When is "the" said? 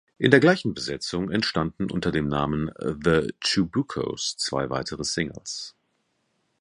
2.79-3.31